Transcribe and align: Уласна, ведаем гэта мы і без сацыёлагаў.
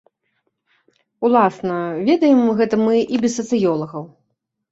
Уласна, 1.29 1.75
ведаем 2.09 2.41
гэта 2.61 2.75
мы 2.85 2.95
і 3.17 3.19
без 3.27 3.31
сацыёлагаў. 3.41 4.03